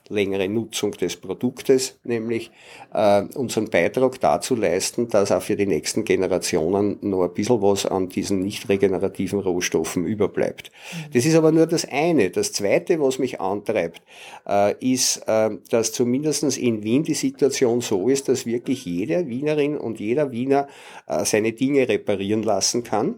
[0.09, 2.51] längere Nutzung des Produktes, nämlich
[2.93, 7.87] äh, unseren Beitrag dazu leisten, dass auch für die nächsten Generationen noch ein bisschen was
[7.87, 10.71] an diesen nicht regenerativen Rohstoffen überbleibt.
[11.13, 12.31] Das ist aber nur das eine.
[12.31, 14.03] Das zweite, was mich antreibt,
[14.49, 19.77] äh, ist, äh, dass zumindestens in Wien die Situation so ist, dass wirklich jede Wienerin
[19.77, 20.69] und jeder Wiener
[21.07, 23.17] äh, seine Dinge reparieren lassen kann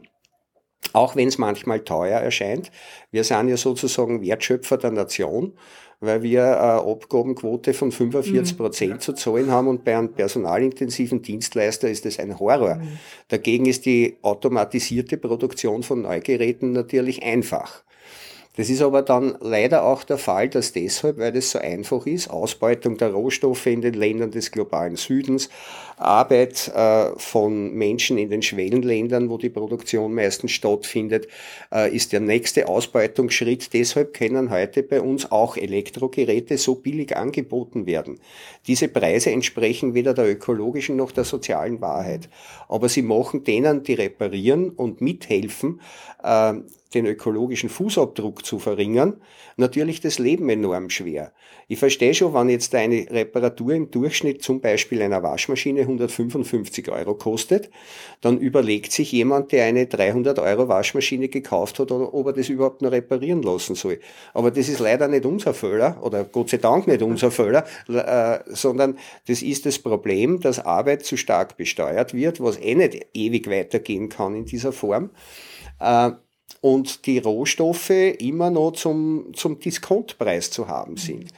[0.92, 2.70] auch wenn es manchmal teuer erscheint.
[3.10, 5.54] Wir sind ja sozusagen Wertschöpfer der Nation
[6.00, 8.56] weil wir eine Abgabenquote von 45 mhm.
[8.56, 9.00] Prozent mhm.
[9.00, 12.76] zu zahlen haben und bei einem personalintensiven Dienstleister ist das ein Horror.
[12.76, 12.98] Mhm.
[13.28, 17.82] Dagegen ist die automatisierte Produktion von Neugeräten natürlich einfach.
[18.56, 22.28] Das ist aber dann leider auch der Fall, dass deshalb, weil das so einfach ist,
[22.28, 25.48] Ausbeutung der Rohstoffe in den Ländern des globalen Südens,
[26.00, 31.28] Arbeit äh, von Menschen in den Schwellenländern, wo die Produktion meistens stattfindet,
[31.72, 33.72] äh, ist der nächste Ausbeutungsschritt.
[33.72, 38.20] Deshalb können heute bei uns auch Elektrogeräte so billig angeboten werden.
[38.66, 42.28] Diese Preise entsprechen weder der ökologischen noch der sozialen Wahrheit.
[42.68, 45.80] Aber sie machen denen, die reparieren und mithelfen,
[46.22, 46.54] äh,
[46.94, 49.20] den ökologischen Fußabdruck zu verringern,
[49.56, 51.32] natürlich das Leben enorm schwer.
[51.66, 57.14] Ich verstehe schon, wenn jetzt eine Reparatur im Durchschnitt zum Beispiel einer Waschmaschine 155 Euro
[57.14, 57.70] kostet,
[58.20, 62.82] dann überlegt sich jemand, der eine 300 Euro Waschmaschine gekauft hat, ob er das überhaupt
[62.82, 64.00] noch reparieren lassen soll.
[64.34, 68.40] Aber das ist leider nicht unser Fehler, oder Gott sei Dank nicht unser Fehler, äh,
[68.46, 73.50] sondern das ist das Problem, dass Arbeit zu stark besteuert wird, was eh nicht ewig
[73.50, 75.10] weitergehen kann in dieser Form.
[75.80, 76.10] Äh,
[76.60, 81.30] und die Rohstoffe immer noch zum, zum Diskontpreis zu haben sind.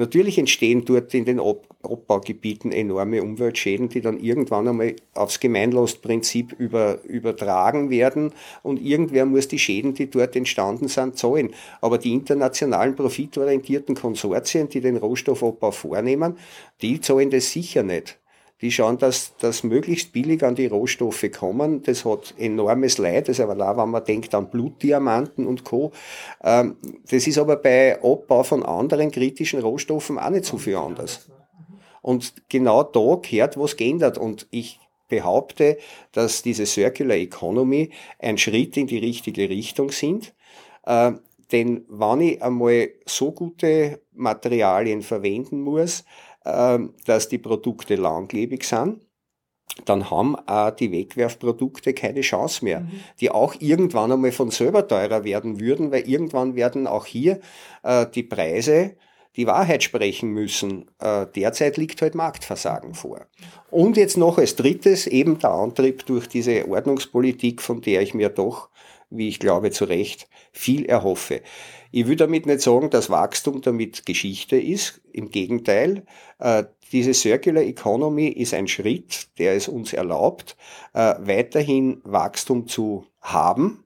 [0.00, 7.04] Natürlich entstehen dort in den Abbaugebieten enorme Umweltschäden, die dann irgendwann einmal aufs Gemeinlastprinzip über,
[7.04, 8.32] übertragen werden
[8.62, 11.50] und irgendwer muss die Schäden, die dort entstanden sind, zahlen.
[11.82, 16.38] Aber die internationalen profitorientierten Konsortien, die den Rohstoffabbau vornehmen,
[16.80, 18.19] die zahlen das sicher nicht
[18.60, 21.82] die schauen, dass das möglichst billig an die Rohstoffe kommen.
[21.82, 25.92] Das hat enormes Leid, das ist aber auch, wenn man denkt an Blutdiamanten und Co.
[26.42, 26.76] Ähm,
[27.10, 31.28] das ist aber bei Abbau von anderen kritischen Rohstoffen auch nicht so viel anders.
[32.02, 34.18] Und genau da gehört was geändert.
[34.18, 35.78] Und ich behaupte,
[36.12, 40.34] dass diese Circular Economy ein Schritt in die richtige Richtung sind.
[40.84, 41.12] Äh,
[41.52, 46.04] denn wenn ich einmal so gute Materialien verwenden muss, ähm,
[46.42, 49.00] dass die Produkte langlebig sind,
[49.84, 53.00] dann haben auch die Wegwerfprodukte keine Chance mehr, mhm.
[53.20, 57.40] die auch irgendwann einmal von selber teurer werden würden, weil irgendwann werden auch hier
[57.82, 58.96] äh, die Preise
[59.36, 60.90] die Wahrheit sprechen müssen.
[60.98, 63.26] Äh, derzeit liegt halt Marktversagen vor.
[63.70, 68.28] Und jetzt noch als drittes eben der Antrieb durch diese Ordnungspolitik, von der ich mir
[68.28, 68.70] doch,
[69.10, 71.42] wie ich glaube, zu Recht viel erhoffe.
[71.90, 75.00] Ich will damit nicht sagen, dass Wachstum damit Geschichte ist.
[75.12, 76.04] Im Gegenteil,
[76.38, 80.56] äh, diese Circular Economy ist ein Schritt, der es uns erlaubt,
[80.92, 83.84] äh, weiterhin Wachstum zu haben,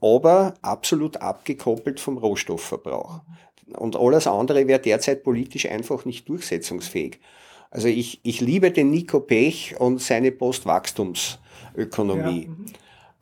[0.00, 3.20] aber absolut abgekoppelt vom Rohstoffverbrauch.
[3.76, 7.20] Und alles andere wäre derzeit politisch einfach nicht durchsetzungsfähig.
[7.70, 12.42] Also ich, ich liebe den Nico Pech und seine Postwachstumsökonomie.
[12.42, 12.50] Ja.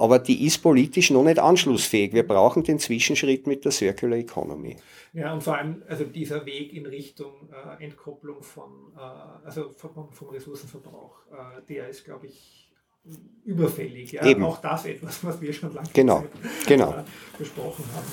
[0.01, 2.15] Aber die ist politisch noch nicht anschlussfähig.
[2.15, 4.77] Wir brauchen den Zwischenschritt mit der Circular Economy.
[5.13, 9.01] Ja, und vor allem also dieser Weg in Richtung äh, Entkopplung von, äh,
[9.45, 12.73] also vom, vom Ressourcenverbrauch, äh, der ist, glaube ich,
[13.45, 14.13] überfällig.
[14.13, 14.25] Ja?
[14.25, 14.43] Eben.
[14.43, 16.25] Auch das etwas, was wir schon lange genau.
[16.67, 16.93] genau.
[16.93, 17.05] Äh,
[17.37, 18.07] besprochen haben.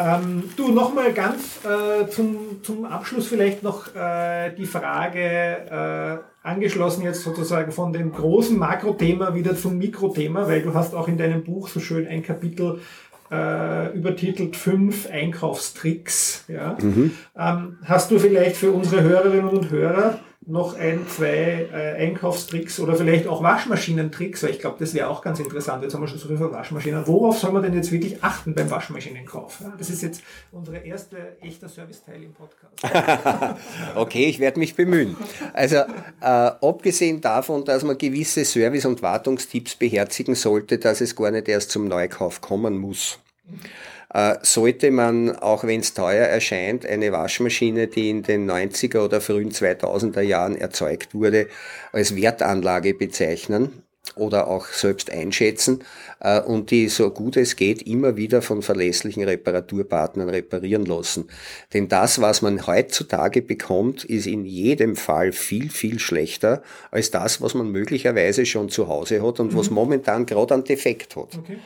[0.00, 7.02] Ähm, du, nochmal ganz äh, zum, zum Abschluss vielleicht noch äh, die Frage, äh, angeschlossen
[7.02, 11.44] jetzt sozusagen von dem großen Makrothema wieder zum Mikrothema, weil du hast auch in deinem
[11.44, 12.80] Buch so schön ein Kapitel
[13.30, 16.44] äh, übertitelt fünf Einkaufstricks.
[16.48, 16.78] Ja?
[16.80, 17.12] Mhm.
[17.36, 22.96] Ähm, hast du vielleicht für unsere Hörerinnen und Hörer noch ein, zwei äh, Einkaufstricks oder
[22.96, 25.82] vielleicht auch Waschmaschinentricks, weil ich glaube, das wäre auch ganz interessant.
[25.82, 27.06] Jetzt haben wir schon so viel von Waschmaschinen.
[27.06, 29.60] Worauf soll man denn jetzt wirklich achten beim Waschmaschinenkauf?
[29.60, 32.74] Ja, das ist jetzt unsere erste echter Serviceteil im Podcast.
[33.96, 35.14] okay, ich werde mich bemühen.
[35.52, 35.84] Also äh,
[36.22, 41.70] abgesehen davon, dass man gewisse Service- und Wartungstipps beherzigen sollte, dass es gar nicht erst
[41.70, 43.18] zum Neukauf kommen muss.
[43.50, 43.99] Äh,
[44.42, 49.52] sollte man, auch wenn es teuer erscheint, eine Waschmaschine, die in den 90er oder frühen
[49.52, 51.46] 2000er Jahren erzeugt wurde,
[51.92, 53.84] als Wertanlage bezeichnen
[54.16, 55.84] oder auch selbst einschätzen
[56.20, 61.28] äh, und die so gut es geht immer wieder von verlässlichen Reparaturpartnern reparieren lassen.
[61.72, 67.40] Denn das, was man heutzutage bekommt, ist in jedem Fall viel, viel schlechter als das,
[67.40, 69.58] was man möglicherweise schon zu Hause hat und mhm.
[69.58, 71.38] was momentan gerade einen Defekt hat.
[71.38, 71.58] Okay.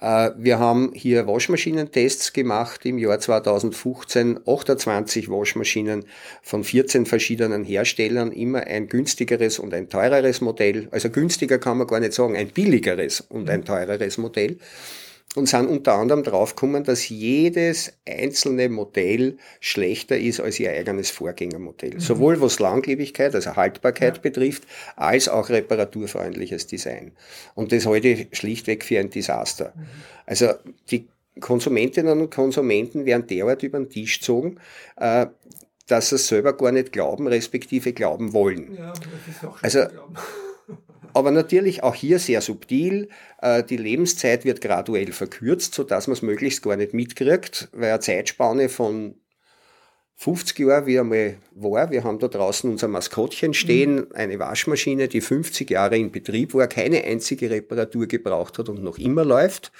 [0.00, 6.04] Äh, wir haben hier Waschmaschinentests gemacht im Jahr 2015, 28 Waschmaschinen
[6.42, 10.88] von 14 verschiedenen Herstellern, immer ein günstigeres und ein teureres Modell.
[10.90, 14.58] Also günstiger kann man gar nicht sagen, ein billigeres und ein teureres Modell
[15.36, 21.94] und sind unter anderem draufgekommen, dass jedes einzelne Modell schlechter ist als ihr eigenes Vorgängermodell.
[21.94, 22.00] Mhm.
[22.00, 24.22] Sowohl was Langlebigkeit, also Haltbarkeit ja.
[24.22, 24.64] betrifft,
[24.96, 27.12] als auch reparaturfreundliches Design.
[27.54, 29.74] Und das halte ich schlichtweg für ein Desaster.
[29.76, 29.86] Mhm.
[30.24, 30.48] Also
[30.90, 31.06] die
[31.38, 34.58] Konsumentinnen und Konsumenten werden derart über den Tisch gezogen,
[34.96, 35.26] äh,
[35.86, 38.74] dass sie es selber gar nicht glauben, respektive glauben wollen.
[38.74, 39.80] Ja, das ist auch also,
[41.16, 43.08] aber natürlich auch hier sehr subtil.
[43.40, 48.00] Äh, die Lebenszeit wird graduell verkürzt, sodass man es möglichst gar nicht mitkriegt, weil eine
[48.00, 49.14] Zeitspanne von
[50.16, 54.06] 50 Jahren, wie einmal war, wir haben da draußen unser Maskottchen stehen, mhm.
[54.14, 58.98] eine Waschmaschine, die 50 Jahre in Betrieb war, keine einzige Reparatur gebraucht hat und noch
[58.98, 59.72] immer läuft.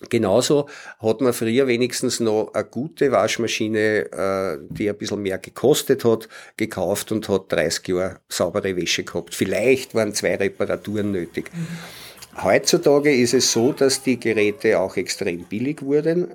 [0.00, 0.68] Äh, Genauso
[1.00, 6.28] hat man früher wenigstens noch eine gute Waschmaschine, äh, die ein bisschen mehr gekostet hat,
[6.56, 9.34] gekauft und hat 30 Jahre saubere Wäsche gehabt.
[9.34, 11.50] Vielleicht waren zwei Reparaturen nötig.
[11.52, 12.42] Mhm.
[12.42, 16.34] Heutzutage ist es so, dass die Geräte auch extrem billig wurden.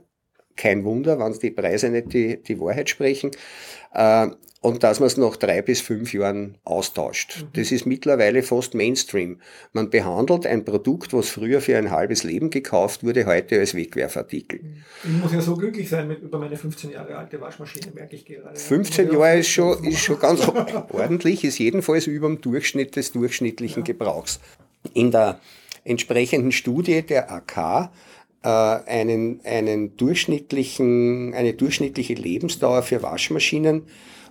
[0.55, 3.31] Kein Wunder, wenn die Preise nicht die, die Wahrheit sprechen.
[4.63, 7.41] Und dass man es nach drei bis fünf Jahren austauscht.
[7.41, 7.47] Mhm.
[7.51, 9.41] Das ist mittlerweile fast Mainstream.
[9.73, 14.61] Man behandelt ein Produkt, was früher für ein halbes Leben gekauft wurde, heute als Wegwerfartikel.
[14.61, 14.83] Mhm.
[15.03, 18.23] Ich muss ja so glücklich sein mit über meine 15 Jahre alte Waschmaschine, merke ich
[18.25, 18.57] gerade.
[18.57, 20.47] 15 Jahre ist schon, ist schon ganz
[20.93, 23.87] ordentlich, ist jedenfalls über dem Durchschnitt des durchschnittlichen ja.
[23.87, 24.39] Gebrauchs.
[24.93, 25.41] In der
[25.83, 27.91] entsprechenden Studie der AK
[28.43, 33.83] äh, einen, einen durchschnittlichen, eine durchschnittliche Lebensdauer für Waschmaschinen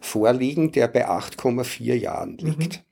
[0.03, 2.83] vorliegen, der bei 8,4 Jahren liegt.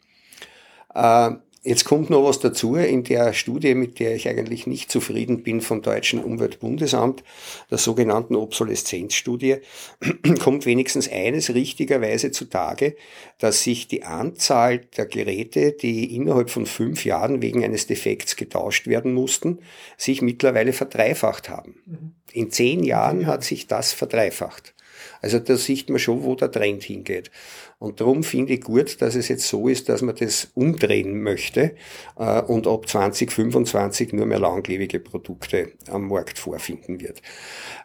[0.95, 1.41] Mhm.
[1.63, 5.61] Jetzt kommt noch was dazu in der Studie, mit der ich eigentlich nicht zufrieden bin
[5.61, 7.23] vom Deutschen Umweltbundesamt,
[7.71, 9.57] der sogenannten Obsoleszenzstudie,
[10.43, 12.97] kommt wenigstens eines richtigerweise zutage,
[13.37, 18.87] dass sich die Anzahl der Geräte, die innerhalb von fünf Jahren wegen eines Defekts getauscht
[18.87, 19.59] werden mussten,
[19.99, 21.75] sich mittlerweile verdreifacht haben.
[21.85, 22.15] Mhm.
[22.33, 24.75] In zehn Jahren hat sich das verdreifacht.
[25.21, 27.31] Also da sieht man schon, wo der Trend hingeht.
[27.79, 31.77] Und darum finde ich gut, dass es jetzt so ist, dass man das umdrehen möchte
[32.19, 37.23] äh, und ab 2025 nur mehr langlebige Produkte am Markt vorfinden wird.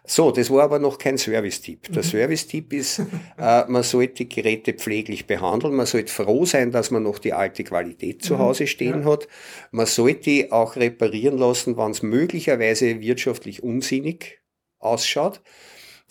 [0.04, 1.94] So, das war aber noch kein Service-Tipp.
[1.94, 2.08] Der mhm.
[2.08, 3.00] Service-Tipp ist,
[3.38, 7.32] äh, man sollte die Geräte pfleglich behandeln, man sollte froh sein, dass man noch die
[7.34, 8.40] alte Qualität zu mhm.
[8.40, 9.12] Hause stehen ja.
[9.12, 9.30] hat.
[9.72, 14.42] Man sollte auch reparieren lassen, wann es möglicherweise wirtschaftlich unsinnig
[14.80, 15.42] ausschaut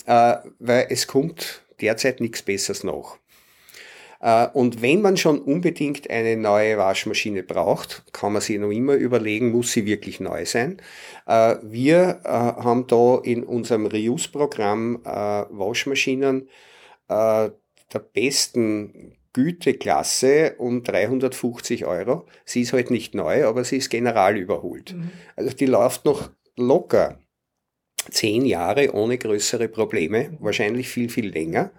[0.06, 3.18] äh, weil es kommt derzeit nichts Besseres nach.
[4.24, 8.94] Äh, und wenn man schon unbedingt eine neue Waschmaschine braucht, kann man sich noch immer
[8.94, 10.80] überlegen, muss sie wirklich neu sein.
[11.26, 16.48] Äh, wir äh, haben da in unserem Reuse-Programm Waschmaschinen
[17.06, 22.24] der besten Güteklasse um 350 Euro.
[22.46, 24.94] Sie ist halt nicht neu, aber sie ist general überholt.
[24.94, 25.10] Mhm.
[25.36, 27.18] Also die läuft noch locker
[28.10, 31.70] zehn Jahre ohne größere Probleme, wahrscheinlich viel, viel länger.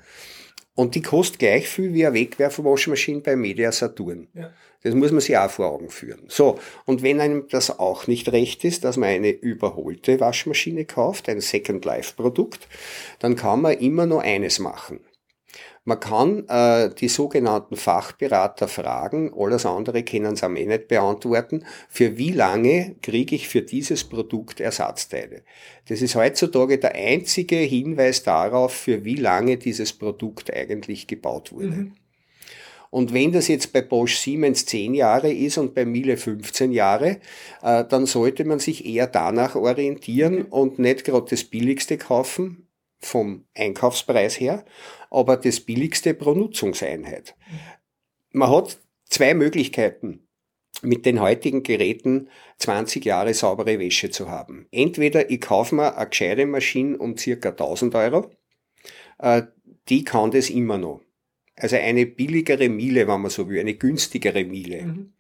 [0.76, 4.28] Und die kostet gleich viel wie eine Wegwerfwaschmaschine bei Media Saturn.
[4.34, 4.52] Ja.
[4.84, 6.26] Das muss man sich auch vor Augen führen.
[6.28, 11.28] So, und wenn einem das auch nicht recht ist, dass man eine überholte Waschmaschine kauft,
[11.28, 12.68] ein Second Life Produkt,
[13.18, 15.00] dann kann man immer nur eines machen.
[15.88, 21.64] Man kann äh, die sogenannten Fachberater fragen, alles andere können sie am eh nicht beantworten,
[21.90, 25.44] für wie lange kriege ich für dieses Produkt Ersatzteile.
[25.88, 31.68] Das ist heutzutage der einzige Hinweis darauf, für wie lange dieses Produkt eigentlich gebaut wurde.
[31.68, 31.94] Mhm.
[32.90, 37.20] Und wenn das jetzt bei Bosch Siemens 10 Jahre ist und bei Miele 15 Jahre,
[37.62, 42.65] äh, dann sollte man sich eher danach orientieren und nicht gerade das Billigste kaufen,
[43.06, 44.66] vom Einkaufspreis her,
[45.10, 47.36] aber das billigste pro Nutzungseinheit.
[48.32, 50.28] Man hat zwei Möglichkeiten,
[50.82, 54.68] mit den heutigen Geräten 20 Jahre saubere Wäsche zu haben.
[54.72, 58.32] Entweder ich kaufe mir eine gescheite Maschine um circa 1000 Euro,
[59.20, 59.44] äh,
[59.88, 61.02] die kann das immer noch.
[61.56, 64.82] Also eine billigere Miele, wenn man so will, eine günstigere Miele.
[64.82, 65.14] Mhm.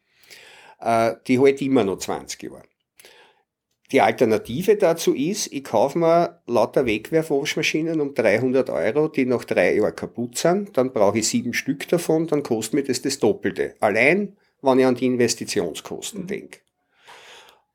[0.79, 2.63] Äh, die hält immer noch 20 Jahre.
[3.91, 9.75] Die Alternative dazu ist, ich kaufe mir lauter Wegwerfwaschmaschinen um 300 Euro, die nach drei
[9.75, 13.75] Jahren kaputt sind, dann brauche ich sieben Stück davon, dann kostet mir das das Doppelte.
[13.79, 16.27] Allein, wenn ich an die Investitionskosten mhm.
[16.27, 16.59] denke.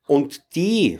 [0.05, 0.99] Und die,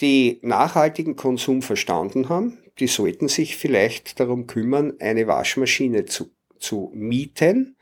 [0.00, 6.90] die nachhaltigen Konsum verstanden haben, die sollten sich vielleicht darum kümmern, eine Waschmaschine zu, zu
[6.92, 7.75] mieten,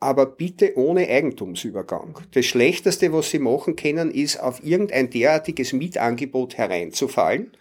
[0.00, 2.18] aber bitte ohne Eigentumsübergang.
[2.32, 7.52] Das Schlechteste, was Sie machen können, ist auf irgendein derartiges Mietangebot hereinzufallen,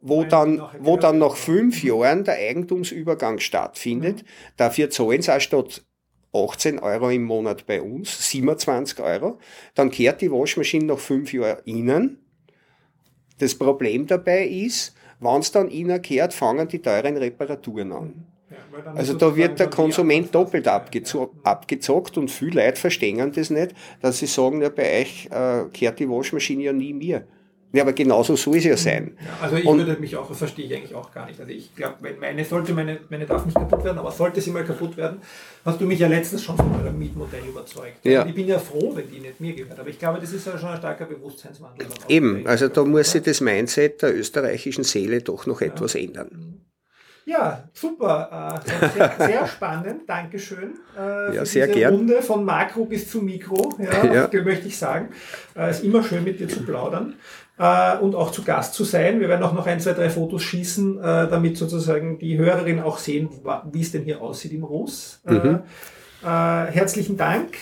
[0.00, 4.22] wo dann, wo dann nach fünf Jahren der Eigentumsübergang stattfindet.
[4.22, 4.26] Mhm.
[4.56, 5.84] Dafür zahlen Sie auch statt
[6.32, 9.38] 18 Euro im Monat bei uns, 27 Euro.
[9.74, 12.24] Dann kehrt die Waschmaschine nach fünf Jahren Ihnen.
[13.38, 18.29] Das Problem dabei ist, wenn es dann Ihnen kehrt, fangen die teuren Reparaturen an
[18.94, 24.18] also da wird der Konsument doppelt abgezo abgezockt und viele Leute verstehen das nicht, dass
[24.18, 27.24] sie sagen, ja, bei euch äh, kehrt die Waschmaschine ja nie mir.
[27.72, 29.16] Ja, aber genauso soll es ja sein.
[29.20, 31.38] Ja, also ich und, würde mich auch, das verstehe ich eigentlich auch gar nicht.
[31.38, 34.64] Also ich glaube, meine sollte, meine, meine darf nicht kaputt werden, aber sollte sie mal
[34.64, 35.20] kaputt werden,
[35.64, 38.04] hast du mich ja letztens schon von eurem Mietmodell überzeugt.
[38.04, 38.26] Ja.
[38.26, 39.78] ich bin ja froh, wenn die nicht mir gehört.
[39.78, 41.86] Aber ich glaube, das ist ja schon ein starker Bewusstseinswandel.
[42.08, 45.68] Eben, also da muss sich das Mindset der österreichischen Seele doch noch ja.
[45.68, 46.60] etwas ändern.
[47.24, 48.60] Ja, super.
[48.64, 50.08] Äh, sehr, sehr spannend.
[50.08, 50.74] Dankeschön.
[50.98, 51.96] Äh, ja, sehr gerne.
[51.96, 54.42] Runde von Makro bis zu Mikro, ja, ja.
[54.42, 55.10] möchte ich sagen.
[55.54, 57.14] Es äh, ist immer schön, mit dir zu plaudern
[58.00, 59.20] und auch zu Gast zu sein.
[59.20, 63.28] Wir werden auch noch ein, zwei, drei Fotos schießen, damit sozusagen die Hörerinnen auch sehen,
[63.70, 65.20] wie es denn hier aussieht im Ruß.
[65.26, 65.58] Mhm.
[66.22, 67.58] herzlichen Dank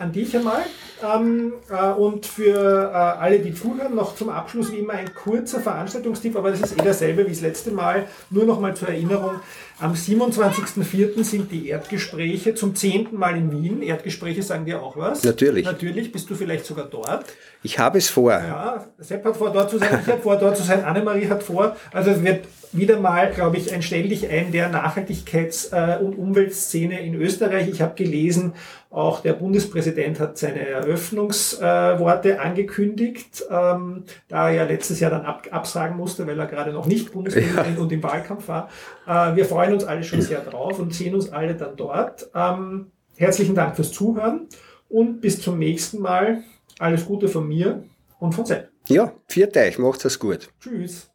[0.00, 0.62] an dich einmal.
[1.02, 5.60] Ähm, äh, und für äh, alle, die zuhören, noch zum Abschluss wie immer ein kurzer
[5.60, 8.06] Veranstaltungstipp, aber das ist eh dasselbe wie das letzte Mal.
[8.28, 9.40] Nur noch mal zur Erinnerung.
[9.80, 11.24] Am 27.04.
[11.24, 13.80] sind die Erdgespräche zum zehnten Mal in Wien.
[13.80, 15.24] Erdgespräche sagen dir auch was.
[15.24, 15.64] Natürlich.
[15.64, 16.12] Natürlich.
[16.12, 17.24] Bist du vielleicht sogar dort?
[17.62, 18.32] Ich habe es vor.
[18.32, 20.00] Ja, Sepp hat vor, dort zu sein.
[20.02, 20.84] Ich habe vor, dort zu sein.
[20.84, 21.76] Annemarie hat vor.
[21.92, 26.16] Also es wird wieder mal, glaube ich, ein Stell dich ein der Nachhaltigkeits- äh, und
[26.16, 27.68] Umweltszene in Österreich.
[27.68, 28.52] Ich habe gelesen,
[28.90, 35.24] auch der Bundespräsident hat seine Eröffnungsworte äh, angekündigt, ähm, da er ja letztes Jahr dann
[35.24, 37.82] ab, absagen musste, weil er gerade noch nicht Bundespräsident ja.
[37.82, 38.68] und im Wahlkampf war.
[39.06, 42.28] Äh, wir freuen uns alle schon sehr drauf und sehen uns alle dann dort.
[42.34, 44.48] Ähm, herzlichen Dank fürs Zuhören
[44.88, 46.42] und bis zum nächsten Mal.
[46.78, 47.84] Alles Gute von mir
[48.18, 48.70] und von Sepp.
[48.88, 50.48] Ja, viert euch, macht es gut.
[50.60, 51.09] Tschüss.